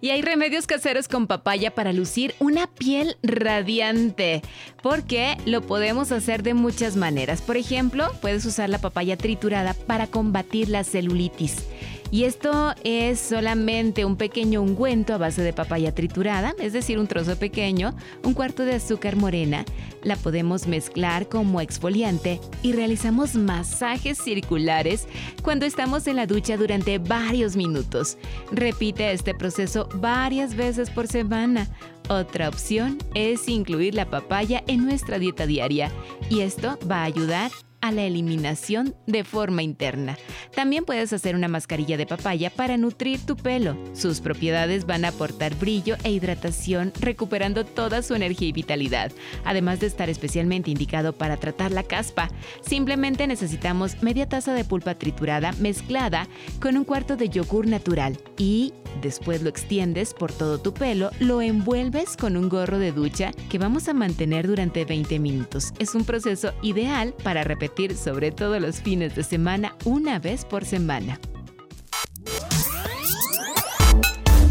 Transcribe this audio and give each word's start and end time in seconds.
Y 0.00 0.10
hay 0.10 0.22
remedios 0.22 0.66
caseros 0.66 1.08
con 1.08 1.26
papaya 1.26 1.74
para 1.74 1.92
lucir 1.92 2.34
una 2.38 2.66
piel 2.66 3.16
radiante, 3.22 4.42
porque 4.82 5.36
lo 5.44 5.60
podemos 5.60 6.10
hacer 6.10 6.42
de 6.42 6.54
muchas 6.54 6.96
maneras. 6.96 7.42
Por 7.42 7.56
ejemplo, 7.56 8.10
puedes 8.22 8.44
usar 8.46 8.70
la 8.70 8.78
papaya 8.78 9.16
triturada 9.16 9.74
para 9.74 10.06
combatir 10.06 10.68
la 10.68 10.84
celulitis. 10.84 11.66
Y 12.12 12.24
esto 12.24 12.74
es 12.82 13.20
solamente 13.20 14.04
un 14.04 14.16
pequeño 14.16 14.62
ungüento 14.62 15.14
a 15.14 15.18
base 15.18 15.42
de 15.42 15.52
papaya 15.52 15.94
triturada, 15.94 16.54
es 16.58 16.72
decir, 16.72 16.98
un 16.98 17.06
trozo 17.06 17.36
pequeño, 17.36 17.94
un 18.24 18.34
cuarto 18.34 18.64
de 18.64 18.74
azúcar 18.74 19.14
morena. 19.14 19.64
La 20.02 20.16
podemos 20.16 20.66
mezclar 20.66 21.28
como 21.28 21.60
exfoliante 21.60 22.40
y 22.62 22.72
realizamos 22.72 23.36
masajes 23.36 24.18
circulares 24.18 25.06
cuando 25.42 25.66
estamos 25.66 26.08
en 26.08 26.16
la 26.16 26.26
ducha 26.26 26.56
durante 26.56 26.98
varios 26.98 27.54
minutos. 27.54 28.18
Repite 28.50 29.12
este 29.12 29.32
proceso 29.32 29.88
varias 29.94 30.56
veces 30.56 30.90
por 30.90 31.06
semana. 31.06 31.68
Otra 32.08 32.48
opción 32.48 32.98
es 33.14 33.48
incluir 33.48 33.94
la 33.94 34.10
papaya 34.10 34.64
en 34.66 34.84
nuestra 34.84 35.20
dieta 35.20 35.46
diaria 35.46 35.92
y 36.28 36.40
esto 36.40 36.76
va 36.90 37.02
a 37.02 37.04
ayudar 37.04 37.52
a 37.80 37.92
la 37.92 38.02
eliminación 38.02 38.94
de 39.06 39.24
forma 39.24 39.62
interna. 39.62 40.18
También 40.54 40.84
puedes 40.84 41.12
hacer 41.12 41.34
una 41.34 41.48
mascarilla 41.48 41.96
de 41.96 42.06
papaya 42.06 42.50
para 42.50 42.76
nutrir 42.76 43.24
tu 43.24 43.36
pelo. 43.36 43.76
Sus 43.94 44.20
propiedades 44.20 44.86
van 44.86 45.04
a 45.04 45.08
aportar 45.08 45.54
brillo 45.56 45.96
e 46.04 46.10
hidratación, 46.10 46.92
recuperando 47.00 47.64
toda 47.64 48.02
su 48.02 48.14
energía 48.14 48.48
y 48.48 48.52
vitalidad, 48.52 49.12
además 49.44 49.80
de 49.80 49.86
estar 49.86 50.10
especialmente 50.10 50.70
indicado 50.70 51.12
para 51.12 51.36
tratar 51.36 51.72
la 51.72 51.82
caspa. 51.82 52.28
Simplemente 52.60 53.26
necesitamos 53.26 54.02
media 54.02 54.28
taza 54.28 54.52
de 54.52 54.64
pulpa 54.64 54.94
triturada 54.94 55.52
mezclada 55.60 56.28
con 56.60 56.76
un 56.76 56.84
cuarto 56.84 57.16
de 57.16 57.28
yogur 57.28 57.66
natural 57.66 58.18
y 58.36 58.74
después 59.00 59.42
lo 59.42 59.48
extiendes 59.48 60.14
por 60.14 60.32
todo 60.32 60.58
tu 60.58 60.74
pelo, 60.74 61.10
lo 61.20 61.40
envuelves 61.40 62.16
con 62.16 62.36
un 62.36 62.48
gorro 62.48 62.78
de 62.78 62.92
ducha 62.92 63.32
que 63.48 63.58
vamos 63.58 63.88
a 63.88 63.94
mantener 63.94 64.46
durante 64.46 64.84
20 64.84 65.18
minutos. 65.18 65.72
Es 65.78 65.94
un 65.94 66.04
proceso 66.04 66.52
ideal 66.62 67.14
para 67.22 67.44
repetir 67.44 67.69
sobre 67.96 68.30
todo 68.30 68.60
los 68.60 68.82
fines 68.82 69.14
de 69.14 69.22
semana 69.22 69.74
una 69.84 70.18
vez 70.18 70.44
por 70.44 70.66
semana. 70.66 71.18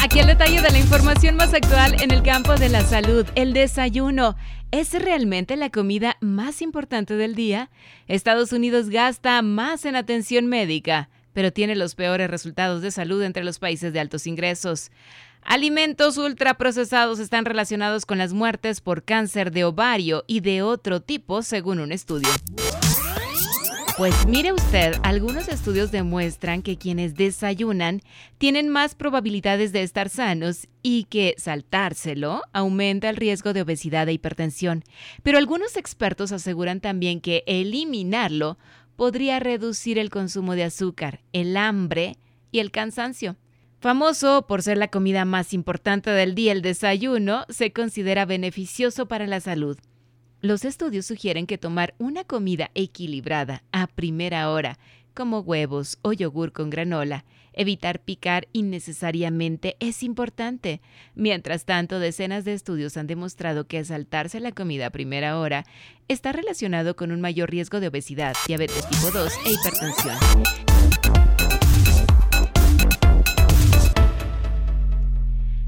Aquí 0.02 0.20
el 0.20 0.26
detalle 0.26 0.62
de 0.62 0.72
la 0.72 0.80
información 0.80 1.36
más 1.36 1.54
actual 1.54 2.02
en 2.02 2.10
el 2.10 2.24
campo 2.24 2.56
de 2.56 2.70
la 2.70 2.82
salud, 2.82 3.28
el 3.36 3.54
desayuno. 3.54 4.36
¿Es 4.72 4.94
realmente 4.94 5.56
la 5.58 5.70
comida 5.70 6.18
más 6.22 6.64
importante 6.64 7.16
del 7.16 7.36
día? 7.36 7.70
Estados 8.08 8.52
Unidos 8.52 8.90
gasta 8.90 9.40
más 9.44 9.86
en 9.86 9.96
atención 9.96 10.48
médica, 10.48 11.10
pero 11.34 11.54
tiene 11.54 11.76
los 11.76 11.94
peores 11.94 12.32
resultados 12.32 12.82
de 12.82 12.90
salud 12.90 13.22
entre 13.22 13.44
los 13.44 13.60
países 13.60 13.94
de 13.94 14.00
altos 14.00 14.26
ingresos. 14.26 14.90
Alimentos 15.44 16.18
ultraprocesados 16.18 17.20
están 17.20 17.46
relacionados 17.46 18.06
con 18.06 18.18
las 18.18 18.34
muertes 18.34 18.82
por 18.82 19.04
cáncer 19.04 19.52
de 19.52 19.66
ovario 19.66 20.24
y 20.26 20.40
de 20.40 20.64
otro 20.64 21.02
tipo, 21.02 21.44
según 21.44 21.80
un 21.80 21.92
estudio. 21.92 22.30
Pues 24.00 24.26
mire 24.28 24.54
usted, 24.54 24.94
algunos 25.04 25.50
estudios 25.50 25.92
demuestran 25.92 26.62
que 26.62 26.78
quienes 26.78 27.16
desayunan 27.16 28.00
tienen 28.38 28.70
más 28.70 28.96
probabilidades 28.96 29.74
de 29.74 29.84
estar 29.84 30.08
sanos 30.08 30.70
y 30.82 31.04
que 31.10 31.36
saltárselo 31.38 32.44
aumenta 32.54 33.10
el 33.10 33.18
riesgo 33.18 33.52
de 33.52 33.62
obesidad 33.62 34.08
e 34.08 34.14
hipertensión. 34.14 34.86
Pero 35.22 35.38
algunos 35.38 35.76
expertos 35.76 36.32
aseguran 36.32 36.80
también 36.80 37.20
que 37.20 37.44
eliminarlo 37.46 38.58
podría 38.96 39.38
reducir 39.42 40.00
el 40.00 40.10
consumo 40.10 40.56
de 40.56 40.64
azúcar, 40.64 41.20
el 41.34 41.58
hambre 41.58 42.16
y 42.54 42.60
el 42.60 42.72
cansancio. 42.72 43.36
Famoso 43.82 44.48
por 44.48 44.62
ser 44.62 44.78
la 44.78 44.88
comida 44.88 45.26
más 45.26 45.54
importante 45.54 46.10
del 46.10 46.36
día, 46.36 46.54
el 46.54 46.62
desayuno 46.62 47.44
se 47.50 47.74
considera 47.74 48.24
beneficioso 48.24 49.08
para 49.10 49.28
la 49.28 49.42
salud. 49.42 49.78
Los 50.42 50.64
estudios 50.64 51.06
sugieren 51.06 51.48
que 51.48 51.58
tomar 51.58 51.96
una 51.98 52.24
comida 52.24 52.72
equilibrada 52.74 53.64
a 53.74 53.88
primera 53.88 54.50
hora, 54.50 54.80
como 55.14 55.42
huevos 55.42 56.00
o 56.02 56.14
yogur 56.14 56.54
con 56.54 56.70
granola, 56.70 57.26
evitar 57.52 58.00
picar 58.00 58.48
innecesariamente 58.54 59.76
es 59.82 60.02
importante. 60.02 60.80
Mientras 61.14 61.66
tanto, 61.66 62.00
decenas 62.00 62.46
de 62.46 62.54
estudios 62.54 62.96
han 62.96 63.08
demostrado 63.08 63.68
que 63.68 63.84
saltarse 63.84 64.40
la 64.40 64.54
comida 64.54 64.86
a 64.86 64.92
primera 64.92 65.38
hora 65.38 65.66
está 66.08 66.32
relacionado 66.32 66.96
con 66.96 67.12
un 67.12 67.20
mayor 67.20 67.52
riesgo 67.52 67.82
de 67.82 67.90
obesidad, 67.90 68.34
diabetes 68.48 68.88
tipo 68.90 69.12
2 69.12 69.34
e 69.46 69.52
hipertensión. 69.52 70.89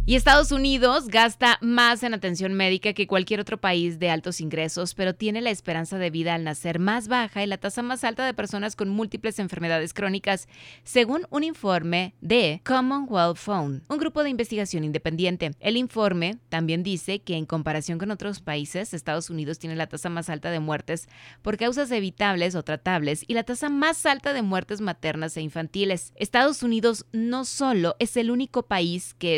Y 0.04 0.16
Estados 0.16 0.52
Unidos 0.52 1.10
gasta 1.10 1.60
más 1.62 2.02
en 2.02 2.16
atención 2.16 2.56
médica 2.56 2.94
que 2.94 3.06
cualquier 3.06 3.40
otro 3.40 3.62
país 3.62 4.00
de 4.00 4.10
altos 4.10 4.42
ingresos, 4.42 4.96
pero 4.96 5.14
tiene 5.14 5.42
la 5.42 5.52
esperanza 5.52 6.00
de 6.00 6.10
vida 6.10 6.34
al 6.34 6.44
nacer 6.44 6.80
más 6.80 7.08
baja 7.08 7.44
y 7.44 7.48
la 7.48 7.60
tasa 7.60 7.84
más 7.84 8.04
alta 8.04 8.26
de 8.26 8.34
personas 8.34 8.76
con 8.76 8.90
múltiples 8.90 9.38
enfermedades 9.38 9.94
crónicas, 9.94 10.48
según 10.84 11.28
un 11.30 11.44
informe 11.44 12.16
de 12.20 12.62
Commonwealth 12.66 13.38
Fund, 13.38 13.84
un 13.90 14.00
grupo 14.00 14.24
de 14.24 14.32
investigación 14.32 14.84
independiente. 14.84 15.52
El 15.60 15.78
informe 15.78 16.40
también 16.50 16.82
dice 16.82 17.20
que 17.20 17.36
en 17.36 17.46
comparación 17.46 18.00
con 18.00 18.10
otros 18.10 18.42
países, 18.42 18.96
Estados 18.96 19.30
Unidos 19.30 19.60
tiene 19.60 19.76
la 19.76 19.86
tasa 19.86 20.10
más 20.10 20.32
alta 20.32 20.50
de 20.50 20.60
muertes 20.60 21.08
por 21.44 21.58
causas 21.58 21.92
evitables 21.92 22.56
o 22.56 22.64
tratables 22.64 23.24
y 23.28 23.36
la 23.36 23.44
tasa 23.44 23.70
más 23.70 24.04
alta 24.08 24.34
de 24.34 24.42
muertes 24.42 24.82
maternas 24.82 25.38
e 25.38 25.42
infantiles. 25.42 26.12
Estados 26.16 26.64
Unidos 26.64 27.06
no 27.12 27.46
solo 27.46 27.96
es 28.00 28.18
el 28.18 28.32
único 28.32 28.64
país 28.64 29.14
que 29.14 29.38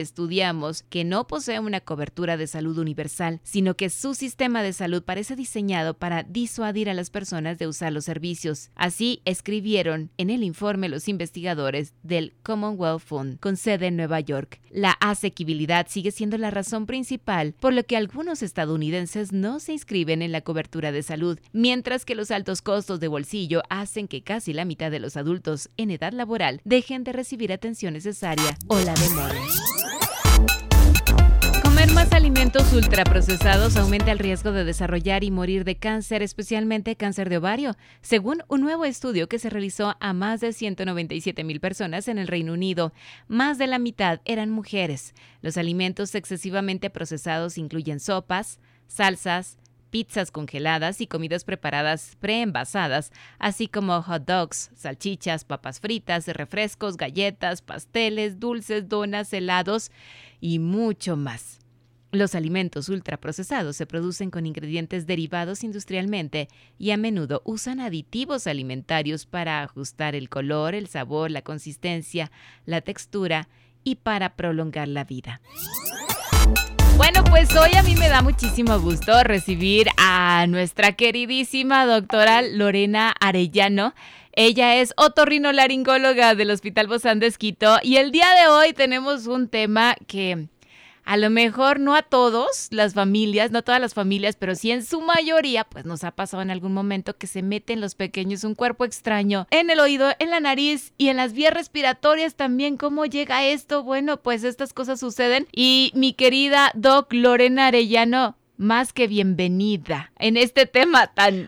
que 0.90 1.04
no 1.04 1.28
posee 1.28 1.60
una 1.60 1.82
cobertura 1.82 2.38
de 2.38 2.48
salud 2.48 2.78
universal, 2.78 3.42
sino 3.44 3.76
que 3.76 3.90
su 3.90 4.16
sistema 4.16 4.64
de 4.64 4.72
salud 4.72 5.04
parece 5.04 5.36
diseñado 5.36 5.94
para 5.94 6.24
disuadir 6.24 6.90
a 6.90 6.94
las 6.94 7.10
personas 7.10 7.58
de 7.58 7.68
usar 7.68 7.92
los 7.92 8.06
servicios. 8.06 8.72
Así 8.76 9.22
escribieron 9.26 10.12
en 10.18 10.30
el 10.30 10.44
informe 10.44 10.90
los 10.90 11.10
investigadores 11.10 11.94
del 12.04 12.34
Commonwealth 12.44 13.02
Fund, 13.02 13.40
con 13.40 13.58
sede 13.58 13.88
en 13.88 13.98
Nueva 13.98 14.22
York. 14.22 14.62
La 14.70 14.92
asequibilidad 14.92 15.88
sigue 15.90 16.12
siendo 16.12 16.38
la 16.38 16.52
razón 16.52 16.86
principal 16.86 17.54
por 17.60 17.74
lo 17.74 17.84
que 17.84 17.98
algunos 17.98 18.42
estadounidenses 18.42 19.32
no 19.34 19.60
se 19.60 19.74
inscriben 19.74 20.22
en 20.22 20.32
la 20.32 20.42
cobertura 20.42 20.92
de 20.92 21.04
salud, 21.04 21.40
mientras 21.52 22.06
que 22.06 22.16
los 22.16 22.32
altos 22.32 22.62
costos 22.62 23.00
de 23.00 23.08
bolsillo 23.08 23.64
hacen 23.70 24.08
que 24.08 24.24
casi 24.24 24.54
la 24.54 24.66
mitad 24.66 24.92
de 24.92 25.00
los 25.00 25.18
adultos 25.18 25.70
en 25.78 25.92
edad 25.92 26.14
laboral 26.14 26.62
dejen 26.64 27.04
de 27.04 27.14
recibir 27.14 27.52
atención 27.52 27.94
necesaria 27.94 28.58
o 28.68 28.80
la 28.80 28.94
demoren 28.94 29.42
más 31.94 32.12
alimentos 32.14 32.74
ultraprocesados 32.74 33.78
aumenta 33.78 34.12
el 34.12 34.18
riesgo 34.18 34.52
de 34.52 34.64
desarrollar 34.64 35.24
y 35.24 35.30
morir 35.30 35.64
de 35.64 35.76
cáncer, 35.76 36.24
especialmente 36.24 36.96
cáncer 36.96 37.30
de 37.30 37.38
ovario, 37.38 37.76
según 38.02 38.42
un 38.48 38.62
nuevo 38.62 38.84
estudio 38.86 39.28
que 39.30 39.38
se 39.38 39.50
realizó 39.50 39.96
a 40.00 40.14
más 40.14 40.42
de 40.42 40.54
197 40.54 41.44
mil 41.44 41.60
personas 41.60 42.08
en 42.08 42.18
el 42.18 42.28
Reino 42.28 42.54
Unido. 42.54 42.94
Más 43.28 43.58
de 43.58 43.68
la 43.68 43.80
mitad 43.80 44.22
eran 44.26 44.50
mujeres. 44.50 45.14
Los 45.42 45.56
alimentos 45.58 46.16
excesivamente 46.16 46.90
procesados 46.90 47.58
incluyen 47.58 48.00
sopas, 48.00 48.60
salsas, 48.88 49.58
pizzas 49.94 50.32
congeladas 50.32 51.02
y 51.02 51.06
comidas 51.06 51.44
preparadas 51.44 52.18
preenvasadas, 52.20 53.12
así 53.38 53.68
como 53.68 54.02
hot 54.02 54.26
dogs, 54.26 54.72
salchichas, 54.74 55.46
papas 55.46 55.80
fritas, 55.80 56.26
refrescos, 56.26 56.98
galletas, 56.98 57.62
pasteles, 57.62 58.40
dulces, 58.40 58.90
donas, 58.90 59.32
helados 59.34 59.92
y 60.42 60.58
mucho 60.58 61.16
más. 61.16 61.60
Los 62.12 62.34
alimentos 62.34 62.90
ultraprocesados 62.90 63.76
se 63.76 63.86
producen 63.86 64.32
con 64.32 64.48
ingredientes 64.48 65.06
derivados 65.06 65.64
industrialmente 65.64 66.48
y 66.80 66.90
a 66.90 66.98
menudo 66.98 67.44
usan 67.46 67.80
aditivos 67.80 68.48
alimentarios 68.48 69.28
para 69.28 69.62
ajustar 69.62 70.16
el 70.16 70.28
color, 70.28 70.74
el 70.74 70.88
sabor, 70.88 71.30
la 71.30 71.44
consistencia, 71.44 72.32
la 72.66 72.82
textura 72.82 73.48
y 73.84 73.98
para 73.98 74.36
prolongar 74.36 74.88
la 74.88 75.04
vida. 75.04 75.40
Bueno, 76.96 77.24
pues 77.24 77.56
hoy 77.56 77.72
a 77.76 77.84
mí 77.84 77.96
me 77.96 78.08
da 78.08 78.22
muchísimo 78.22 78.80
gusto 78.80 79.24
recibir 79.24 79.88
a 79.98 80.46
nuestra 80.48 80.94
queridísima 80.94 81.86
doctora 81.86 82.42
Lorena 82.42 83.14
Arellano. 83.20 83.94
Ella 84.34 84.76
es 84.76 84.94
otorrinolaringóloga 84.98 86.36
del 86.36 86.52
Hospital 86.52 86.88
Bozán 86.88 87.20
de 87.20 87.28
Esquito 87.28 87.78
y 87.82 87.98
el 87.98 88.12
día 88.12 88.28
de 88.40 88.48
hoy 88.48 88.74
tenemos 88.74 89.28
un 89.28 89.48
tema 89.48 89.96
que 90.08 90.48
a 91.06 91.18
lo 91.18 91.30
mejor 91.30 91.80
no 91.80 91.96
a 91.96 92.02
todos 92.02 92.68
las 92.72 92.94
familias, 92.94 93.52
no 93.52 93.64
todas 93.64 93.82
las 93.82 93.94
familias, 93.94 94.36
pero 94.36 94.56
sí 94.56 94.72
en 94.72 94.84
su 94.84 95.02
mayoría, 95.02 95.64
pues 95.64 95.86
nos 95.86 96.04
ha 96.04 96.12
pasado 96.12 96.42
en 96.42 96.52
algún 96.52 96.74
momento 96.74 97.18
que 97.18 97.28
se 97.28 97.42
meten 97.42 97.82
los 97.82 97.96
pequeños 97.96 98.44
un 98.44 98.56
cuerpo 98.56 98.86
extraño 98.86 99.48
en 99.52 99.70
el 99.70 99.80
oído, 99.80 100.12
en 100.20 100.30
la 100.30 100.40
nariz 100.40 100.94
y 100.98 101.10
en 101.10 101.18
las 101.18 101.34
vías 101.34 101.54
respiratorias 101.54 102.36
también. 102.36 102.78
¿Cómo 102.78 103.06
llega 103.06 103.46
esto? 103.46 103.84
Bueno, 103.84 104.18
pues 104.18 104.44
estas 104.44 104.74
cosas 104.74 105.00
suceden. 105.00 105.48
Y 105.52 105.92
mi 105.96 106.14
querida 106.14 106.72
Doc 106.74 107.14
Lorena 107.14 107.68
Arellano, 107.68 108.38
más 108.58 108.94
que 108.94 109.08
bienvenida 109.08 110.12
en 110.20 110.38
este 110.38 110.66
tema 110.66 111.12
tan, 111.14 111.48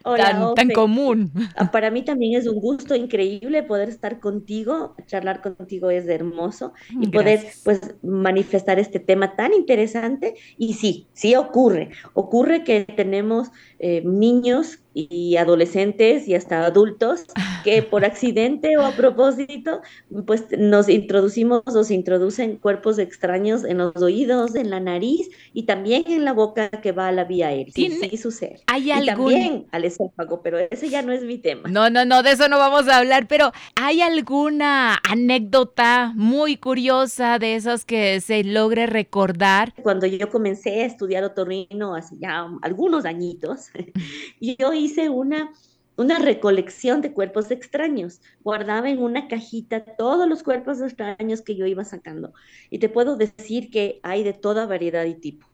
tan, 0.56 0.70
común. 0.72 1.32
Ah, 1.56 1.72
para 1.72 1.92
mí 1.92 2.04
también 2.04 2.38
es 2.40 2.48
un 2.48 2.60
gusto 2.60 2.96
increíble 2.96 3.64
poder 3.64 3.90
estar 3.90 4.20
contigo, 4.20 4.96
charlar 5.06 5.42
contigo 5.42 5.90
es 5.92 6.08
hermoso 6.08 6.74
y 6.90 7.08
poder 7.08 7.46
pues 7.64 7.96
manifestar 8.02 8.80
este 8.80 9.00
tema 9.00 9.36
tan 9.36 9.54
interesante. 9.54 10.36
Y 10.58 10.74
sí, 10.74 11.08
sí 11.14 11.36
ocurre, 11.36 11.92
ocurre 12.14 12.64
que 12.64 12.86
tenemos 12.86 13.50
eh, 13.80 14.02
niños 14.04 14.80
y 14.96 15.36
adolescentes 15.36 16.26
y 16.26 16.36
hasta 16.36 16.66
adultos 16.66 17.26
que 17.66 17.84
por 17.92 18.06
accidente 18.06 18.78
o 18.78 18.86
a 18.86 18.92
propósito, 18.92 19.82
pues 20.26 20.46
nos 20.58 20.88
introducimos 20.88 21.64
o 21.68 21.84
se 21.84 21.94
introducen 21.94 22.56
cuerpos 22.56 22.98
extraños 22.98 23.66
en 23.66 23.80
los 23.80 23.96
oídos, 23.98 24.56
en 24.56 24.70
la 24.70 24.80
nariz 24.80 25.30
y 25.54 25.64
también 25.64 26.04
en 26.08 26.24
la 26.24 26.32
boca 26.32 26.70
que 26.70 26.94
va 26.94 27.10
a 27.10 27.12
la 27.12 27.26
vía 27.26 27.48
aérea. 27.48 27.74
Sí, 27.76 27.90
sí 27.90 28.18
sucede. 28.18 28.62
¿Hay 28.68 28.86
y 28.92 29.06
también 29.06 29.66
al 29.72 29.84
esófago, 29.84 30.42
pero 30.42 30.60
ese 30.60 30.90
ya 30.90 31.02
no 31.02 31.12
es 31.12 31.24
mi 31.24 31.38
tema. 31.40 31.68
No, 31.70 31.90
no, 31.90 32.06
no, 32.06 32.24
de 32.24 32.32
eso 32.32 32.48
no 32.48 32.58
vamos 32.58 32.88
a 32.88 32.98
hablar, 32.98 33.28
pero 33.28 33.52
¿hay 33.76 34.00
alguna 34.02 34.98
anécdota 35.10 36.14
muy 36.16 36.56
curiosa 36.56 37.38
de 37.40 37.56
esas 37.56 37.84
que 37.84 38.22
se 38.22 38.46
logre 38.46 38.86
recordar? 38.86 39.74
Cuando 39.84 40.06
yo 40.06 40.30
comencé 40.30 40.84
a 40.84 40.86
estudiar 40.86 41.26
otorrino 41.26 41.96
hace 41.96 42.16
ya 42.18 42.48
algunos 42.62 43.04
añitos, 43.04 43.68
yo 44.40 44.74
hice 44.86 45.10
una, 45.10 45.52
una 45.98 46.20
recolección 46.20 47.02
de 47.02 47.14
cuerpos 47.14 47.52
extraños. 47.52 48.22
Guardaba 48.44 48.90
en 48.90 49.02
una 49.02 49.28
cajita 49.28 49.84
todos 49.84 50.28
los 50.28 50.44
cuerpos 50.44 50.82
extraños 50.82 51.42
que 51.42 51.56
yo 51.56 51.66
iba 51.66 51.84
sacando. 51.84 52.34
Y 52.70 52.80
te 52.80 52.90
puedo 52.90 53.18
decir 53.18 53.70
que 53.70 54.00
hay 54.04 54.24
de 54.24 54.34
toda 54.34 54.66
variedad 54.66 55.06
y 55.06 55.16
tipo. 55.16 55.48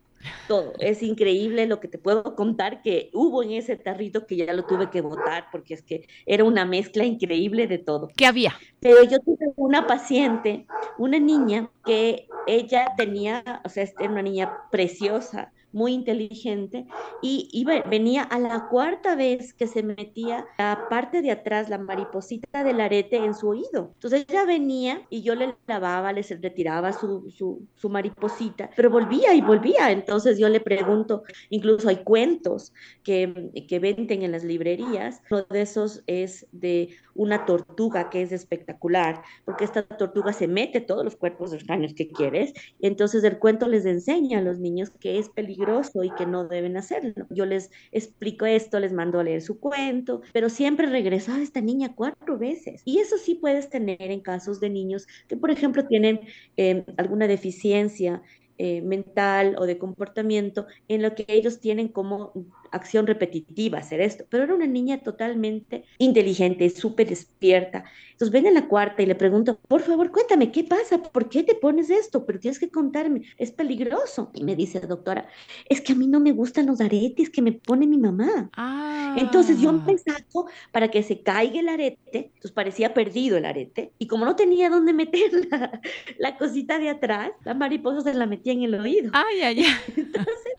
Todo. 0.46 0.72
Es 0.78 1.02
increíble 1.02 1.66
lo 1.66 1.80
que 1.80 1.88
te 1.88 1.98
puedo 1.98 2.34
contar 2.36 2.82
que 2.82 3.10
hubo 3.12 3.42
en 3.42 3.52
ese 3.52 3.76
tarrito 3.76 4.26
que 4.26 4.36
ya 4.36 4.52
lo 4.52 4.64
tuve 4.64 4.90
que 4.90 5.00
botar 5.00 5.46
porque 5.50 5.74
es 5.74 5.82
que 5.82 6.06
era 6.26 6.44
una 6.44 6.64
mezcla 6.64 7.04
increíble 7.04 7.66
de 7.66 7.78
todo. 7.78 8.08
¿Qué 8.16 8.26
había? 8.26 8.54
Pero 8.80 9.02
yo 9.04 9.18
tuve 9.20 9.52
una 9.56 9.86
paciente, 9.86 10.66
una 10.98 11.18
niña 11.18 11.70
que 11.84 12.28
ella 12.46 12.86
tenía, 12.96 13.62
o 13.64 13.68
sea, 13.68 13.84
era 13.98 14.10
una 14.10 14.22
niña 14.22 14.52
preciosa, 14.70 15.52
muy 15.72 15.92
inteligente, 15.92 16.86
y 17.22 17.64
venía 17.88 18.22
a 18.22 18.38
la 18.38 18.68
cuarta 18.68 19.14
vez 19.14 19.54
que 19.54 19.66
se 19.66 19.82
metía 19.82 20.44
la 20.58 20.86
parte 20.90 21.22
de 21.22 21.30
atrás, 21.30 21.68
la 21.68 21.78
mariposita 21.78 22.64
del 22.64 22.80
arete 22.80 23.16
en 23.16 23.34
su 23.34 23.48
oído. 23.48 23.92
Entonces 23.94 24.26
ella 24.28 24.44
venía 24.44 25.02
y 25.08 25.22
yo 25.22 25.34
le 25.34 25.54
lavaba, 25.66 26.12
le 26.12 26.22
retiraba 26.22 26.92
su, 26.92 27.30
su, 27.30 27.88
mariposita, 27.88 28.70
pero 28.76 28.90
volvía 28.90 29.34
y 29.34 29.40
volvía. 29.40 29.90
Entonces 29.90 30.38
yo 30.38 30.48
le 30.48 30.60
pregunto, 30.60 31.22
incluso 31.50 31.88
hay 31.88 32.02
cuentos 32.04 32.72
que, 33.02 33.50
que 33.68 33.78
venden 33.78 34.22
en 34.22 34.32
las 34.32 34.44
librerías, 34.44 35.22
uno 35.30 35.46
de 35.50 35.62
esos 35.62 36.02
es 36.06 36.46
de 36.52 36.90
una 37.14 37.44
tortuga 37.44 38.10
que 38.10 38.22
es 38.22 38.32
espectacular, 38.32 39.22
porque 39.44 39.64
esta 39.64 39.82
tortuga 39.82 40.32
se 40.32 40.48
mete 40.48 40.80
todos 40.80 41.04
los 41.04 41.16
cuerpos 41.16 41.52
extraños 41.52 41.94
que 41.94 42.08
quieres, 42.08 42.52
y 42.80 42.86
entonces 42.86 43.22
el 43.24 43.38
cuento 43.38 43.68
les 43.68 43.84
enseña 43.86 44.38
a 44.38 44.42
los 44.42 44.58
niños 44.58 44.90
que 44.90 45.18
es 45.18 45.28
peligroso 45.28 45.61
y 46.02 46.10
que 46.10 46.26
no 46.26 46.48
deben 46.48 46.76
hacerlo. 46.76 47.26
Yo 47.30 47.46
les 47.46 47.70
explico 47.92 48.46
esto, 48.46 48.80
les 48.80 48.92
mando 48.92 49.20
a 49.20 49.24
leer 49.24 49.42
su 49.42 49.58
cuento, 49.60 50.22
pero 50.32 50.48
siempre 50.48 50.86
regreso 50.86 51.32
a 51.32 51.40
esta 51.40 51.60
niña 51.60 51.94
cuatro 51.94 52.38
veces. 52.38 52.82
Y 52.84 52.98
eso 52.98 53.16
sí 53.18 53.34
puedes 53.36 53.68
tener 53.68 54.10
en 54.10 54.20
casos 54.20 54.60
de 54.60 54.70
niños 54.70 55.06
que, 55.28 55.36
por 55.36 55.50
ejemplo, 55.50 55.86
tienen 55.86 56.20
eh, 56.56 56.84
alguna 56.96 57.26
deficiencia 57.26 58.22
eh, 58.58 58.82
mental 58.82 59.56
o 59.58 59.66
de 59.66 59.78
comportamiento 59.78 60.66
en 60.88 61.02
lo 61.02 61.14
que 61.14 61.24
ellos 61.28 61.60
tienen 61.60 61.88
como 61.88 62.32
acción 62.72 63.06
repetitiva 63.06 63.78
hacer 63.78 64.00
esto, 64.00 64.24
pero 64.28 64.44
era 64.44 64.54
una 64.54 64.66
niña 64.66 65.02
totalmente 65.02 65.84
inteligente, 65.98 66.68
súper 66.70 67.08
despierta. 67.08 67.84
Entonces 68.12 68.32
ven 68.32 68.46
a 68.46 68.50
la 68.50 68.68
cuarta 68.68 69.02
y 69.02 69.06
le 69.06 69.14
pregunto, 69.14 69.58
por 69.68 69.82
favor, 69.82 70.10
cuéntame, 70.10 70.52
¿qué 70.52 70.64
pasa? 70.64 71.02
¿Por 71.02 71.28
qué 71.28 71.42
te 71.42 71.54
pones 71.54 71.90
esto? 71.90 72.24
Pero 72.24 72.38
tienes 72.38 72.58
que 72.58 72.70
contarme, 72.70 73.22
es 73.36 73.50
peligroso. 73.50 74.30
Y 74.34 74.44
me 74.44 74.56
dice, 74.56 74.80
doctora, 74.80 75.28
es 75.68 75.80
que 75.80 75.92
a 75.92 75.96
mí 75.96 76.06
no 76.06 76.20
me 76.20 76.32
gustan 76.32 76.66
los 76.66 76.80
aretes 76.80 77.30
que 77.30 77.42
me 77.42 77.52
pone 77.52 77.86
mi 77.86 77.98
mamá. 77.98 78.50
Ah. 78.56 79.16
Entonces 79.18 79.60
yo 79.60 79.72
me 79.72 79.98
saco 79.98 80.48
para 80.70 80.88
que 80.88 81.02
se 81.02 81.22
caiga 81.22 81.60
el 81.60 81.68
arete, 81.68 82.30
entonces 82.34 82.52
parecía 82.52 82.94
perdido 82.94 83.36
el 83.36 83.44
arete, 83.44 83.92
y 83.98 84.06
como 84.06 84.24
no 84.24 84.36
tenía 84.36 84.70
dónde 84.70 84.92
meter 84.92 85.30
la, 85.50 85.80
la 86.18 86.36
cosita 86.36 86.78
de 86.78 86.88
atrás, 86.88 87.32
la 87.44 87.54
mariposa 87.54 88.00
se 88.00 88.14
la 88.14 88.26
metía 88.26 88.52
en 88.52 88.62
el 88.62 88.74
oído. 88.74 89.10
Ay, 89.12 89.42
ay, 89.42 89.64
ay. 89.64 89.76
Entonces, 89.96 90.52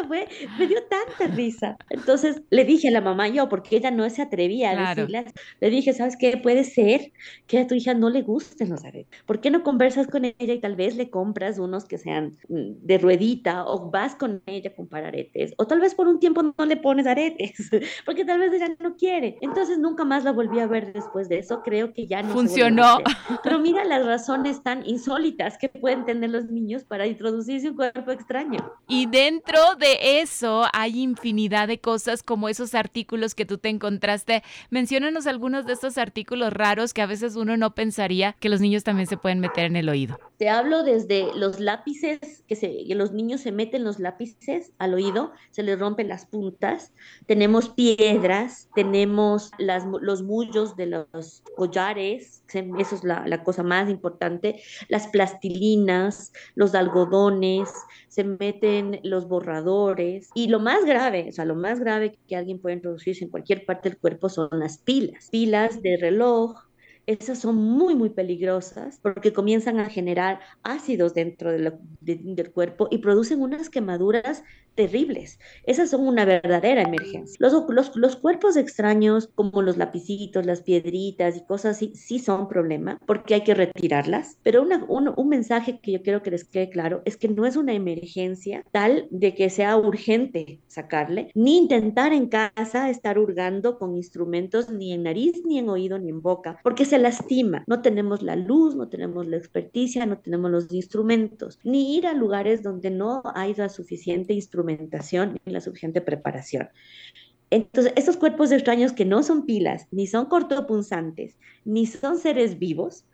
a 0.00 0.02
esa 0.02 0.08
fue, 0.08 0.28
me 0.58 0.66
dio 0.66 0.78
tanta 0.84 1.34
risa. 1.34 1.76
Entonces 1.88 2.42
le 2.50 2.64
dije 2.64 2.88
a 2.88 2.90
la 2.90 3.00
mamá 3.00 3.28
yo, 3.28 3.48
porque 3.48 3.76
ella 3.76 3.90
no 3.90 4.08
se 4.10 4.22
atrevía 4.22 4.70
a 4.70 4.94
decirle, 4.94 5.24
le 5.60 5.70
dije, 5.70 5.92
¿sabes 5.92 6.16
qué? 6.16 6.36
Puede 6.36 6.64
ser 6.64 7.12
que 7.46 7.58
a 7.58 7.66
tu 7.66 7.74
hija 7.74 7.94
no 7.94 8.10
le 8.10 8.22
gusten 8.22 8.70
los 8.70 8.84
aretes. 8.84 9.22
¿Por 9.26 9.40
qué 9.40 9.50
no 9.50 9.62
conversas 9.62 10.06
con 10.06 10.24
ella 10.24 10.54
y 10.54 10.60
tal 10.60 10.76
vez 10.76 10.96
le 10.96 11.10
compras 11.10 11.58
unos 11.58 11.84
que 11.84 11.98
sean 11.98 12.38
mm, 12.48 12.86
de 12.86 12.98
ruedita 12.98 13.64
o 13.66 13.90
vas 13.90 14.14
con 14.14 14.42
ella 14.46 14.70
a 14.70 14.74
comprar 14.74 15.04
aretes? 15.04 15.52
O 15.58 15.66
tal 15.66 15.80
vez 15.80 15.94
por 15.94 16.08
un 16.08 16.18
tiempo 16.18 16.42
no 16.42 16.64
le 16.64 16.76
pones 16.76 17.06
aretes, 17.06 17.70
porque 18.06 18.24
tal 18.24 18.40
vez 18.40 18.52
ella 18.52 18.74
no 18.80 18.96
quiere. 18.96 19.38
Entonces 19.40 19.78
nunca 19.78 20.04
más 20.04 20.24
la 20.24 20.32
volví 20.32 20.60
a 20.60 20.66
ver 20.66 20.92
después 20.92 21.28
de 21.28 21.38
eso. 21.38 21.62
Creo 21.62 21.92
que 21.92 22.06
ya 22.06 22.22
no 22.22 22.32
funcionó. 22.32 22.98
Pero 23.42 23.58
mira 23.58 23.84
las 23.84 24.04
razones 24.04 24.62
tan 24.62 24.86
insólitas 24.86 25.58
que 25.58 25.68
pueden 25.68 26.04
tener 26.04 26.30
los 26.30 26.46
niños 26.50 26.84
para 26.84 27.06
introducirse 27.06 27.70
un 27.70 27.76
cuerpo 27.76 28.10
extraño. 28.10 28.72
Y 28.88 29.06
dentro 29.06 29.74
de 29.78 29.89
eso 30.00 30.66
hay 30.72 31.00
infinidad 31.00 31.68
de 31.68 31.80
cosas 31.80 32.22
como 32.22 32.48
esos 32.48 32.74
artículos 32.74 33.34
que 33.34 33.46
tú 33.46 33.58
te 33.58 33.68
encontraste. 33.68 34.42
Menciónanos 34.70 35.26
algunos 35.26 35.66
de 35.66 35.72
estos 35.72 35.98
artículos 35.98 36.52
raros 36.52 36.94
que 36.94 37.02
a 37.02 37.06
veces 37.06 37.36
uno 37.36 37.56
no 37.56 37.74
pensaría 37.74 38.36
que 38.40 38.48
los 38.48 38.60
niños 38.60 38.84
también 38.84 39.08
se 39.08 39.16
pueden 39.16 39.40
meter 39.40 39.64
en 39.64 39.76
el 39.76 39.88
oído. 39.88 40.29
Te 40.40 40.48
hablo 40.48 40.84
desde 40.84 41.34
los 41.34 41.60
lápices, 41.60 42.18
que, 42.48 42.56
se, 42.56 42.86
los 42.94 43.12
niños 43.12 43.42
se 43.42 43.52
meten 43.52 43.84
los 43.84 43.98
lápices 43.98 44.72
al 44.78 44.94
oído, 44.94 45.32
se 45.50 45.62
les 45.62 45.78
rompen 45.78 46.08
las 46.08 46.24
puntas. 46.24 46.94
Tenemos 47.26 47.68
piedras, 47.68 48.70
tenemos 48.74 49.50
las, 49.58 49.84
los 50.00 50.22
mullos 50.22 50.76
de 50.76 50.86
los 50.86 51.42
collares, 51.56 52.42
eso 52.54 52.94
es 52.94 53.04
la 53.04 53.44
cosa 53.44 53.62
más 53.62 53.90
importante, 53.90 54.62
las 54.88 55.08
plastilinas, 55.08 56.32
los 56.54 56.74
algodones, 56.74 57.68
se 58.08 58.24
meten 58.24 58.98
los 59.02 59.28
borradores 59.28 60.30
y 60.34 60.48
lo 60.48 60.58
más 60.58 60.86
grave, 60.86 61.26
o 61.28 61.32
sea, 61.32 61.44
lo 61.44 61.54
más 61.54 61.80
grave 61.80 62.18
que 62.26 62.36
alguien 62.36 62.60
puede 62.62 62.76
introducirse 62.76 63.24
en 63.24 63.30
cualquier 63.30 63.66
parte 63.66 63.90
del 63.90 63.98
cuerpo 63.98 64.30
son 64.30 64.48
las 64.52 64.78
pilas, 64.78 65.28
pilas 65.30 65.82
de 65.82 65.98
reloj, 65.98 66.69
esas 67.06 67.38
son 67.38 67.56
muy, 67.56 67.94
muy 67.94 68.10
peligrosas 68.10 68.98
porque 69.02 69.32
comienzan 69.32 69.78
a 69.78 69.90
generar 69.90 70.40
ácidos 70.62 71.14
dentro 71.14 71.50
del 71.50 72.50
cuerpo 72.52 72.88
y 72.90 72.98
producen 72.98 73.40
unas 73.40 73.68
quemaduras 73.70 74.42
terribles. 74.74 75.38
Esas 75.64 75.90
son 75.90 76.06
una 76.06 76.24
verdadera 76.24 76.82
emergencia. 76.82 77.36
Los, 77.38 77.52
los, 77.68 77.96
los, 77.96 78.16
cuerpos 78.16 78.56
extraños, 78.56 79.28
como 79.34 79.62
los 79.62 79.76
lapicitos, 79.76 80.46
las 80.46 80.62
piedritas 80.62 81.36
y 81.36 81.44
cosas 81.44 81.76
así, 81.76 81.92
sí 81.94 82.18
son 82.18 82.48
problema 82.48 82.98
porque 83.06 83.34
hay 83.34 83.42
que 83.42 83.54
retirarlas. 83.54 84.38
Pero 84.42 84.62
una, 84.62 84.84
un, 84.88 85.12
un, 85.14 85.28
mensaje 85.28 85.80
que 85.80 85.92
yo 85.92 86.02
quiero 86.02 86.22
que 86.22 86.30
les 86.30 86.44
quede 86.44 86.70
claro 86.70 87.02
es 87.04 87.16
que 87.16 87.28
no 87.28 87.46
es 87.46 87.56
una 87.56 87.72
emergencia 87.72 88.64
tal 88.72 89.06
de 89.10 89.34
que 89.34 89.50
sea 89.50 89.76
urgente 89.76 90.60
sacarle, 90.66 91.30
ni 91.34 91.58
intentar 91.58 92.12
en 92.12 92.28
casa 92.28 92.90
estar 92.90 93.18
hurgando 93.18 93.78
con 93.78 93.96
instrumentos 93.96 94.70
ni 94.70 94.92
en 94.92 95.02
nariz, 95.02 95.42
ni 95.44 95.58
en 95.58 95.68
oído, 95.68 95.98
ni 95.98 96.08
en 96.08 96.22
boca, 96.22 96.58
porque 96.62 96.84
se 96.90 96.98
lastima. 96.98 97.64
No 97.66 97.82
tenemos 97.82 98.22
la 98.22 98.36
luz, 98.36 98.76
no 98.76 98.88
tenemos 98.88 99.26
la 99.26 99.36
experticia, 99.36 100.04
no 100.06 100.18
tenemos 100.18 100.50
los 100.50 100.72
instrumentos, 100.72 101.58
ni 101.64 101.96
ir 101.96 102.06
a 102.06 102.12
lugares 102.12 102.62
donde 102.62 102.90
no 102.90 103.22
hay 103.34 103.54
la 103.54 103.68
suficiente 103.68 104.34
instrumentación 104.34 105.40
ni 105.44 105.52
la 105.52 105.60
suficiente 105.60 106.00
preparación. 106.00 106.68
Entonces, 107.50 107.92
estos 107.96 108.16
cuerpos 108.16 108.52
extraños 108.52 108.92
que 108.92 109.04
no 109.04 109.22
son 109.22 109.44
pilas, 109.44 109.88
ni 109.90 110.06
son 110.06 110.26
cortopunzantes, 110.26 111.36
ni 111.64 111.86
son 111.86 112.18
seres 112.18 112.58
vivos, 112.58 113.04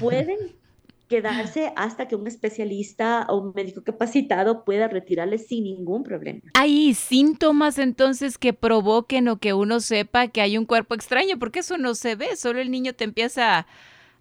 pueden 0.00 0.38
quedarse 1.14 1.72
hasta 1.76 2.08
que 2.08 2.16
un 2.16 2.26
especialista 2.26 3.24
o 3.28 3.36
un 3.38 3.52
médico 3.54 3.84
capacitado 3.84 4.64
pueda 4.64 4.88
retirarles 4.88 5.46
sin 5.46 5.62
ningún 5.62 6.02
problema. 6.02 6.40
¿Hay 6.54 6.92
síntomas 6.94 7.78
entonces 7.78 8.36
que 8.36 8.52
provoquen 8.52 9.28
o 9.28 9.38
que 9.38 9.54
uno 9.54 9.78
sepa 9.78 10.26
que 10.26 10.40
hay 10.40 10.58
un 10.58 10.66
cuerpo 10.66 10.96
extraño? 10.96 11.38
Porque 11.38 11.60
eso 11.60 11.78
no 11.78 11.94
se 11.94 12.16
ve, 12.16 12.34
solo 12.34 12.58
el 12.58 12.72
niño 12.72 12.94
te 12.94 13.04
empieza 13.04 13.64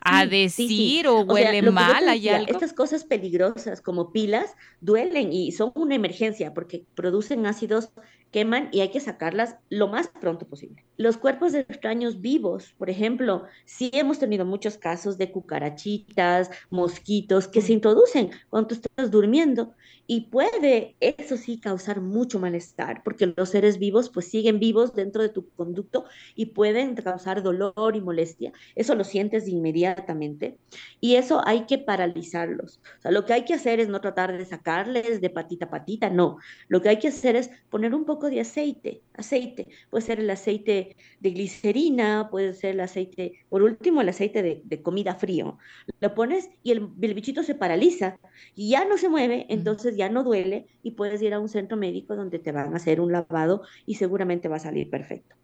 a 0.02 0.26
decir 0.28 1.08
o 1.08 1.22
huele 1.22 1.64
mal, 1.72 2.08
hay 2.08 2.30
algo. 2.30 2.52
Estas 2.52 2.74
cosas 2.74 3.06
peligrosas 3.06 3.82
como 3.82 4.12
pilas 4.12 4.54
duelen 4.80 5.34
y 5.34 5.52
son 5.52 5.72
una 5.74 5.96
emergencia 5.96 6.54
porque 6.54 6.86
producen 6.94 7.48
ácidos 7.48 7.90
queman 8.30 8.70
y 8.72 8.82
hay 8.82 8.90
que 8.90 9.00
sacarlas 9.00 9.56
lo 9.70 9.88
más 9.88 10.10
pronto 10.10 10.46
posible. 10.46 10.84
Los 10.98 11.18
cuerpos 11.18 11.54
de 11.54 11.62
extraños 11.62 12.22
vivos, 12.22 12.74
por 12.78 12.90
ejemplo, 12.90 13.46
sí 13.66 13.90
hemos 13.94 14.20
tenido 14.20 14.46
muchos 14.46 14.78
casos 14.78 15.18
de 15.18 15.32
cucarachitas, 15.32 16.50
mosquitos 16.70 17.48
que 17.48 17.62
se 17.62 17.74
introducen 17.74 18.32
cuando 18.50 18.68
tú 18.70 18.76
estás 18.76 19.10
durmiendo 19.10 19.74
y 20.06 20.22
puede, 20.30 20.96
eso 21.00 21.38
sí, 21.38 21.60
causar 21.60 22.02
mucho 22.02 22.40
malestar, 22.40 23.04
porque 23.04 23.34
los 23.36 23.50
seres 23.50 23.80
vivos 23.80 24.10
pues 24.10 24.28
siguen 24.30 24.60
vivos 24.60 24.94
dentro 24.94 25.22
de 25.22 25.30
tu 25.30 25.50
conducto 25.52 26.06
y 26.36 26.48
pueden 26.48 26.96
causar 26.96 27.42
dolor 27.42 27.96
y 27.96 28.02
molestia. 28.02 28.52
Eso 28.76 28.96
lo 28.96 29.04
sientes 29.04 29.48
inmediatamente 29.48 30.58
y 31.00 31.16
eso 31.16 31.42
hay 31.46 31.66
que 31.66 31.78
paralizarlos. 31.78 32.82
O 33.00 33.02
sea, 33.02 33.12
lo 33.12 33.26
que 33.26 33.34
hay 33.34 33.46
que 33.46 33.54
hacer 33.54 33.80
es 33.80 33.88
no 33.88 34.02
tratar 34.02 34.38
de 34.38 34.46
sacarles 34.46 35.22
de 35.22 35.30
patita 35.30 35.66
a 35.66 35.70
patita, 35.70 36.10
no. 36.10 36.38
Lo 36.68 36.82
que 36.82 36.90
hay 36.90 37.00
que 37.00 37.08
hacer 37.08 37.36
es 37.36 37.50
poner 37.70 37.96
un 37.96 38.06
poco 38.06 38.30
de 38.30 38.42
aceite, 38.42 39.02
aceite, 39.14 39.68
puede 39.90 40.06
ser 40.06 40.20
el 40.20 40.30
aceite 40.30 40.93
de 41.20 41.32
glicerina, 41.32 42.30
puede 42.30 42.54
ser 42.54 42.72
el 42.72 42.80
aceite, 42.80 43.34
por 43.50 43.64
último, 43.64 44.02
el 44.02 44.10
aceite 44.10 44.42
de, 44.42 44.82
comida 44.82 45.16
frío. 45.16 45.58
Lo 46.00 46.14
pones 46.14 46.50
y 46.64 46.72
el, 46.72 46.90
el 47.02 47.14
bichito 47.14 47.44
se 47.44 47.56
paraliza 47.56 48.20
y 48.56 48.70
ya 48.70 48.86
no 48.86 48.98
se 48.98 49.10
mueve, 49.10 49.46
entonces 49.50 49.96
ya 49.96 50.10
no 50.10 50.24
duele 50.24 50.68
y 50.82 50.92
puedes 50.92 51.22
ir 51.22 51.34
a 51.34 51.40
un 51.40 51.50
centro 51.50 51.78
médico 51.78 52.16
donde 52.16 52.40
te 52.40 52.52
van 52.52 52.74
a 52.74 52.78
hacer 52.78 53.00
un 53.00 53.12
lavado 53.12 53.64
y 53.86 53.96
seguramente 53.96 54.48
va 54.48 54.58
a 54.58 54.60
salir 54.60 54.90
perfecto. 54.90 55.36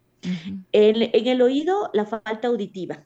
en, 0.72 1.10
el 1.12 1.42
oído, 1.42 1.90
la 1.92 2.04
falta 2.04 2.48
auditiva. 2.48 3.04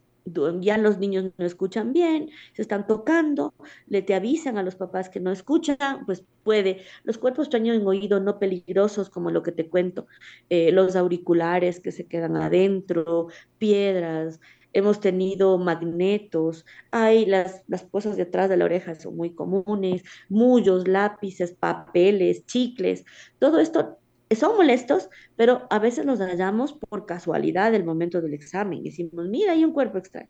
Ya 0.60 0.78
los 0.78 0.98
niños 0.98 1.32
no 1.36 1.44
escuchan 1.44 1.92
bien, 1.92 2.30
se 2.54 2.62
están 2.62 2.86
tocando, 2.86 3.54
le 3.86 4.00
te 4.02 4.14
avisan 4.14 4.56
a 4.56 4.62
los 4.62 4.74
papás 4.74 5.10
que 5.10 5.20
no 5.20 5.30
escuchan, 5.30 6.06
pues 6.06 6.24
puede. 6.42 6.82
Los 7.02 7.18
cuerpos 7.18 7.46
extraños 7.46 7.76
en 7.76 7.86
oído 7.86 8.20
no 8.20 8.38
peligrosos, 8.38 9.10
como 9.10 9.30
lo 9.30 9.42
que 9.42 9.52
te 9.52 9.68
cuento, 9.68 10.06
eh, 10.48 10.72
los 10.72 10.96
auriculares 10.96 11.80
que 11.80 11.92
se 11.92 12.06
quedan 12.06 12.36
adentro, 12.36 13.28
piedras, 13.58 14.40
hemos 14.72 15.00
tenido 15.00 15.56
magnetos, 15.58 16.66
hay 16.90 17.26
las, 17.26 17.62
las 17.68 17.84
cosas 17.84 18.16
detrás 18.16 18.48
de 18.50 18.56
la 18.56 18.64
oreja 18.66 18.94
son 18.94 19.16
muy 19.16 19.34
comunes, 19.34 20.02
mullos, 20.28 20.88
lápices, 20.88 21.52
papeles, 21.54 22.44
chicles, 22.46 23.04
todo 23.38 23.60
esto 23.60 23.98
son 24.34 24.56
molestos, 24.56 25.08
pero 25.36 25.66
a 25.70 25.78
veces 25.78 26.04
los 26.06 26.18
hallamos 26.20 26.72
por 26.72 27.06
casualidad 27.06 27.72
del 27.72 27.84
momento 27.84 28.20
del 28.20 28.34
examen. 28.34 28.82
Decimos, 28.82 29.28
mira, 29.28 29.52
hay 29.52 29.64
un 29.64 29.72
cuerpo 29.72 29.98
extraño. 29.98 30.28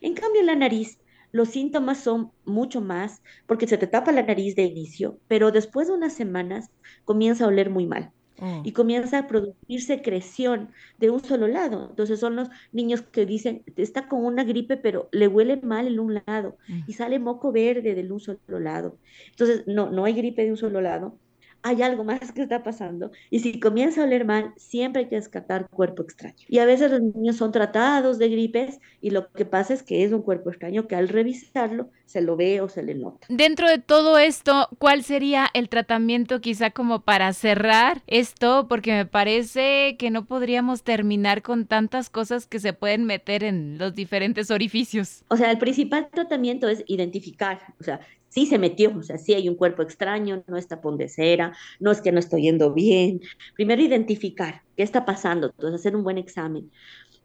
En 0.00 0.14
cambio, 0.14 0.40
en 0.40 0.46
la 0.46 0.56
nariz, 0.56 0.98
los 1.32 1.48
síntomas 1.48 1.98
son 1.98 2.30
mucho 2.44 2.80
más 2.80 3.22
porque 3.46 3.66
se 3.66 3.78
te 3.78 3.86
tapa 3.86 4.12
la 4.12 4.22
nariz 4.22 4.54
de 4.54 4.62
inicio, 4.62 5.18
pero 5.28 5.50
después 5.50 5.88
de 5.88 5.94
unas 5.94 6.12
semanas 6.12 6.70
comienza 7.04 7.44
a 7.44 7.48
oler 7.48 7.70
muy 7.70 7.86
mal. 7.86 8.12
Mm. 8.40 8.62
y 8.64 8.72
comienza 8.72 9.18
a 9.18 9.26
producir 9.28 9.80
secreción 9.80 10.70
de 10.98 11.10
un 11.10 11.22
solo 11.22 11.46
lado. 11.46 11.86
Entonces 11.90 12.18
son 12.18 12.34
los 12.36 12.48
niños 12.72 13.02
que 13.02 13.26
dicen, 13.26 13.62
está 13.76 14.08
con 14.08 14.24
una 14.24 14.42
gripe, 14.44 14.76
pero 14.76 15.08
le 15.12 15.28
huele 15.28 15.56
mal 15.58 15.86
en 15.86 16.00
un 16.00 16.14
lado 16.26 16.56
mm. 16.66 16.80
y 16.86 16.92
sale 16.94 17.18
moco 17.18 17.52
verde 17.52 17.94
del 17.94 18.10
un 18.10 18.20
solo 18.20 18.60
lado. 18.60 18.98
Entonces, 19.30 19.64
no, 19.66 19.90
no 19.90 20.04
hay 20.04 20.14
gripe 20.14 20.44
de 20.44 20.50
un 20.50 20.56
solo 20.56 20.80
lado, 20.80 21.16
hay 21.64 21.80
algo 21.82 22.04
más 22.04 22.30
que 22.32 22.42
está 22.42 22.62
pasando. 22.62 23.10
Y 23.30 23.40
si 23.40 23.58
comienza 23.58 24.02
a 24.02 24.04
oler 24.04 24.26
mal, 24.26 24.52
siempre 24.56 25.02
hay 25.02 25.08
que 25.08 25.16
descartar 25.16 25.66
cuerpo 25.70 26.02
extraño. 26.02 26.36
Y 26.46 26.58
a 26.58 26.66
veces 26.66 26.90
los 26.90 27.00
niños 27.00 27.36
son 27.36 27.52
tratados 27.52 28.18
de 28.18 28.28
gripes 28.28 28.80
y 29.00 29.10
lo 29.10 29.32
que 29.32 29.46
pasa 29.46 29.72
es 29.72 29.82
que 29.82 30.04
es 30.04 30.12
un 30.12 30.22
cuerpo 30.22 30.50
extraño 30.50 30.86
que 30.86 30.94
al 30.94 31.08
revisarlo 31.08 31.88
se 32.04 32.20
lo 32.20 32.36
ve 32.36 32.60
o 32.60 32.68
se 32.68 32.82
le 32.82 32.94
nota. 32.94 33.26
Dentro 33.30 33.66
de 33.66 33.78
todo 33.78 34.18
esto, 34.18 34.68
¿cuál 34.78 35.04
sería 35.04 35.48
el 35.54 35.70
tratamiento 35.70 36.42
quizá 36.42 36.70
como 36.70 37.00
para 37.00 37.32
cerrar 37.32 38.02
esto? 38.06 38.66
Porque 38.68 38.92
me 38.92 39.06
parece 39.06 39.96
que 39.98 40.10
no 40.10 40.26
podríamos 40.26 40.82
terminar 40.82 41.40
con 41.40 41.64
tantas 41.66 42.10
cosas 42.10 42.46
que 42.46 42.60
se 42.60 42.74
pueden 42.74 43.04
meter 43.04 43.42
en 43.42 43.78
los 43.78 43.94
diferentes 43.94 44.50
orificios. 44.50 45.24
O 45.28 45.38
sea, 45.38 45.50
el 45.50 45.56
principal 45.56 46.10
tratamiento 46.12 46.68
es 46.68 46.84
identificar, 46.86 47.58
o 47.80 47.84
sea, 47.84 48.00
sí 48.34 48.46
se 48.46 48.58
metió, 48.58 48.92
o 48.98 49.02
sea, 49.02 49.16
sí 49.16 49.32
hay 49.32 49.48
un 49.48 49.54
cuerpo 49.54 49.82
extraño, 49.82 50.42
no 50.48 50.56
está 50.56 50.80
pondecera, 50.80 51.56
no 51.78 51.92
es 51.92 52.00
que 52.00 52.10
no 52.10 52.18
estoy 52.18 52.42
yendo 52.42 52.74
bien. 52.74 53.20
Primero 53.54 53.80
identificar 53.80 54.62
qué 54.76 54.82
está 54.82 55.04
pasando, 55.04 55.46
entonces 55.46 55.80
hacer 55.80 55.94
un 55.94 56.02
buen 56.02 56.18
examen. 56.18 56.68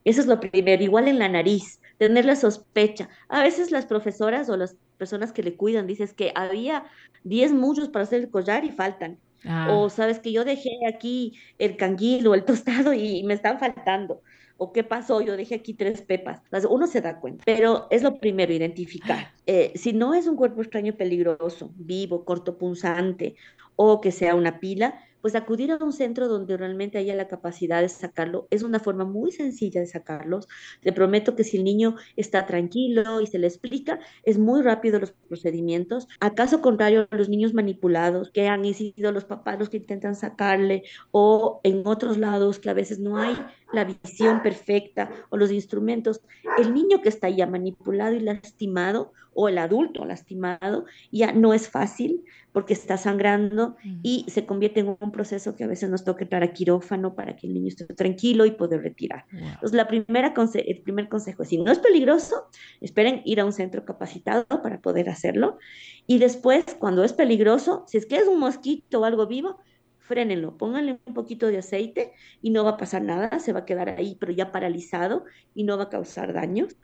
Eso 0.06 0.22
es 0.22 0.28
lo 0.28 0.40
primero, 0.40 0.84
igual 0.84 1.08
en 1.08 1.18
la 1.18 1.28
nariz, 1.28 1.82
tener 1.98 2.26
la 2.26 2.36
sospecha. 2.36 3.10
A 3.28 3.42
veces 3.42 3.72
las 3.72 3.88
profesoras 3.88 4.50
o 4.50 4.58
las 4.58 4.78
personas 5.00 5.34
que 5.34 5.42
le 5.42 5.56
cuidan 5.56 5.88
dicen 5.88 6.10
que 6.16 6.32
había 6.36 6.84
10 7.24 7.54
muchos 7.54 7.90
para 7.90 8.04
hacer 8.04 8.22
el 8.22 8.30
collar 8.30 8.64
y 8.64 8.70
faltan. 8.70 9.18
Ah. 9.46 9.70
O 9.72 9.90
sabes 9.90 10.20
que 10.20 10.32
yo 10.32 10.46
dejé 10.46 10.70
aquí 10.88 11.40
el 11.58 11.76
canguil 11.76 12.28
o 12.28 12.36
el 12.36 12.46
tostado 12.46 12.94
y 12.94 13.24
me 13.24 13.34
están 13.34 13.58
faltando 13.60 14.22
o 14.60 14.72
qué 14.72 14.84
pasó, 14.84 15.22
yo 15.22 15.36
dejé 15.36 15.56
aquí 15.56 15.74
tres 15.74 16.02
pepas. 16.02 16.42
Uno 16.70 16.86
se 16.86 17.02
da 17.02 17.20
cuenta, 17.20 17.44
pero 17.46 17.88
es 17.90 18.04
lo 18.04 18.20
primero, 18.20 18.54
identificar. 18.54 19.34
Eh, 19.48 19.72
si 19.76 19.94
no 19.94 20.14
es 20.14 20.28
un 20.28 20.36
cuerpo 20.36 20.62
extraño 20.62 20.96
peligroso, 20.96 21.72
vivo, 21.76 22.26
cortopunzante 22.26 23.36
o 23.76 24.02
que 24.02 24.12
sea 24.12 24.36
una 24.36 24.60
pila, 24.60 25.00
pues 25.22 25.36
acudir 25.36 25.72
a 25.72 25.78
un 25.78 25.94
centro 25.94 26.28
donde 26.28 26.58
realmente 26.58 26.98
haya 26.98 27.16
la 27.16 27.28
capacidad 27.28 27.82
de 27.82 27.90
sacarlo 27.90 28.48
es 28.50 28.64
una 28.64 28.80
forma 28.80 29.06
muy 29.06 29.32
sencilla 29.32 29.82
de 29.82 29.88
sacarlos. 29.88 30.48
Te 30.82 30.94
prometo 30.94 31.36
que 31.36 31.44
si 31.44 31.58
el 31.58 31.64
niño 31.64 31.96
está 32.16 32.46
tranquilo 32.46 33.22
y 33.22 33.28
se 33.28 33.40
le 33.40 33.48
explica, 33.48 34.00
es 34.24 34.38
muy 34.38 34.62
rápido 34.62 35.00
los 35.00 35.12
procedimientos. 35.12 36.08
A 36.20 36.34
caso 36.34 36.62
contrario, 36.62 37.08
los 37.12 37.30
niños 37.30 37.54
manipulados, 37.54 38.32
que 38.32 38.48
han 38.48 38.66
sido 38.74 39.12
los 39.12 39.26
papás 39.26 39.60
los 39.60 39.70
que 39.70 39.78
intentan 39.78 40.16
sacarle, 40.16 40.84
o 41.12 41.62
en 41.64 41.86
otros 41.86 42.18
lados 42.18 42.60
que 42.60 42.70
a 42.70 42.74
veces 42.74 43.00
no 43.00 43.18
hay 43.18 43.36
la 43.74 43.84
visión 43.84 44.42
perfecta 44.42 45.12
o 45.30 45.38
los 45.38 45.52
instrumentos, 45.52 46.22
el 46.58 46.74
niño 46.74 47.02
que 47.02 47.10
está 47.10 47.30
ya 47.30 47.48
manipulado 47.48 48.16
y 48.16 48.20
lastimado, 48.20 49.14
o 49.42 49.48
el 49.48 49.58
adulto 49.58 50.04
lastimado, 50.04 50.84
ya 51.14 51.32
no 51.32 51.54
es 51.54 51.70
fácil 51.70 52.26
porque 52.52 52.74
está 52.74 52.98
sangrando 52.98 53.78
y 54.04 54.26
se 54.28 54.46
convierte 54.46 54.82
en 54.82 54.98
un 55.00 55.12
proceso 55.14 55.56
que 55.56 55.64
a 55.64 55.68
veces 55.68 55.90
nos 55.90 56.04
toca 56.04 56.26
entrar 56.26 56.44
a 56.44 56.52
quirófano 56.52 57.16
para 57.16 57.38
que 57.38 57.48
el 57.48 57.54
niño 57.54 57.70
esté 57.70 57.86
tranquilo 57.86 58.46
y 58.46 58.52
poder 58.52 58.82
retirar. 58.82 59.24
Entonces, 59.32 59.72
la 59.72 59.88
primera 59.88 60.34
el 60.56 60.82
primer 60.82 61.08
consejo 61.08 61.44
es, 61.44 61.50
si 61.50 61.58
no 61.58 61.72
es 61.72 61.80
peligroso, 61.80 62.50
esperen 62.82 63.22
ir 63.24 63.40
a 63.40 63.46
un 63.46 63.54
centro 63.54 63.86
capacitado 63.86 64.46
para 64.62 64.82
poder 64.82 65.08
hacerlo. 65.08 65.58
Y 66.06 66.18
después, 66.18 66.66
cuando 66.78 67.06
es 67.06 67.14
peligroso, 67.14 67.86
si 67.88 67.98
es 67.98 68.06
que 68.06 68.18
es 68.18 68.28
un 68.28 68.42
mosquito 68.42 69.00
o 69.00 69.06
algo 69.06 69.26
vivo, 69.26 69.58
frénenlo, 70.00 70.58
pónganle 70.58 71.00
un 71.06 71.14
poquito 71.14 71.48
de 71.48 71.60
aceite 71.60 72.12
y 72.42 72.50
no 72.50 72.66
va 72.66 72.72
a 72.72 72.78
pasar 72.78 73.04
nada, 73.04 73.40
se 73.40 73.54
va 73.54 73.60
a 73.60 73.66
quedar 73.66 73.88
ahí, 73.88 74.18
pero 74.20 74.34
ya 74.34 74.52
paralizado 74.52 75.24
y 75.54 75.64
no 75.64 75.78
va 75.78 75.84
a 75.84 75.90
causar 75.90 76.34
daños. 76.34 76.76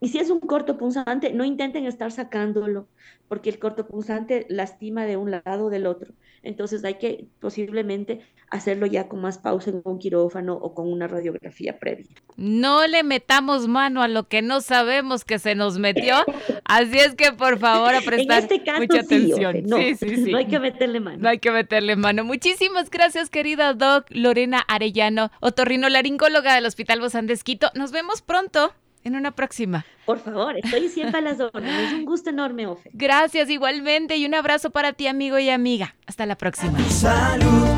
Y 0.00 0.08
si 0.08 0.18
es 0.18 0.30
un 0.30 0.40
corto 0.40 0.78
punzante, 0.78 1.32
no 1.34 1.44
intenten 1.44 1.84
estar 1.84 2.10
sacándolo, 2.10 2.88
porque 3.28 3.50
el 3.50 3.58
corto 3.58 3.86
punzante 3.86 4.46
lastima 4.48 5.04
de 5.04 5.18
un 5.18 5.30
lado 5.30 5.66
o 5.66 5.70
del 5.70 5.86
otro. 5.86 6.14
Entonces 6.42 6.82
hay 6.84 6.94
que 6.94 7.26
posiblemente 7.38 8.22
hacerlo 8.50 8.86
ya 8.86 9.08
con 9.08 9.20
más 9.20 9.36
pausa 9.36 9.70
en 9.70 9.82
un 9.84 9.98
quirófano 9.98 10.54
o 10.54 10.74
con 10.74 10.90
una 10.90 11.06
radiografía 11.06 11.78
previa. 11.78 12.06
No 12.36 12.86
le 12.86 13.02
metamos 13.02 13.68
mano 13.68 14.02
a 14.02 14.08
lo 14.08 14.26
que 14.26 14.40
no 14.40 14.62
sabemos 14.62 15.24
que 15.24 15.38
se 15.38 15.54
nos 15.54 15.78
metió, 15.78 16.16
así 16.64 16.98
es 16.98 17.14
que 17.14 17.32
por 17.32 17.58
favor 17.58 17.94
a 17.94 18.00
prestar 18.00 18.42
este 18.42 18.62
mucha 18.78 19.00
atención. 19.00 19.62
no, 19.66 19.76
sí, 19.76 19.94
sí, 19.96 20.16
sí. 20.16 20.32
no 20.32 20.38
hay 20.38 20.46
que 20.46 20.58
meterle 20.58 20.98
mano. 21.00 21.18
No 21.18 21.28
hay 21.28 21.38
que 21.38 21.50
meterle 21.50 21.94
mano. 21.96 22.24
Muchísimas 22.24 22.88
gracias, 22.88 23.28
querida 23.28 23.74
Doc 23.74 24.06
Lorena 24.08 24.60
Arellano, 24.66 25.30
otorrinolaringóloga 25.40 26.54
del 26.54 26.64
Hospital 26.64 27.00
Bozán 27.00 27.26
de 27.26 27.38
Nos 27.74 27.92
vemos 27.92 28.22
pronto 28.22 28.72
en 29.04 29.16
una 29.16 29.32
próxima. 29.32 29.84
Por 30.06 30.18
favor, 30.18 30.56
estoy 30.62 30.88
siempre 30.88 31.18
a 31.18 31.22
las 31.22 31.40
órdenes. 31.40 31.88
Es 31.88 31.92
un 31.92 32.04
gusto 32.04 32.30
enorme, 32.30 32.66
Ofe. 32.66 32.90
Gracias 32.92 33.50
igualmente 33.50 34.16
y 34.16 34.26
un 34.26 34.34
abrazo 34.34 34.70
para 34.70 34.92
ti, 34.92 35.06
amigo 35.06 35.38
y 35.38 35.50
amiga. 35.50 35.96
Hasta 36.06 36.26
la 36.26 36.36
próxima. 36.36 36.78
Salud. 36.88 37.68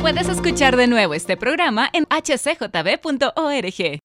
Puedes 0.00 0.28
escuchar 0.28 0.76
de 0.76 0.86
nuevo 0.86 1.14
este 1.14 1.36
programa 1.36 1.88
en 1.94 2.04
hcjb.org. 2.04 4.00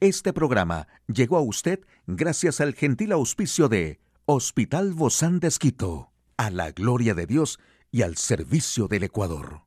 Este 0.00 0.32
programa 0.32 0.88
llegó 1.06 1.36
a 1.36 1.42
usted 1.42 1.80
gracias 2.06 2.60
al 2.62 2.74
gentil 2.74 3.12
auspicio 3.12 3.68
de 3.68 4.00
Hospital 4.24 4.94
Bozán 4.94 5.40
de 5.40 5.48
Esquito, 5.48 6.12
a 6.38 6.50
la 6.50 6.72
gloria 6.72 7.12
de 7.12 7.26
Dios 7.26 7.58
y 7.90 8.02
al 8.02 8.16
servicio 8.16 8.88
del 8.88 9.04
Ecuador. 9.04 9.64